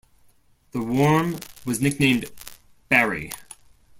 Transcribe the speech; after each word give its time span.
The 0.71 0.81
worm 0.81 1.37
was 1.63 1.79
nicknamed 1.79 2.25
"Barry". 2.89 3.31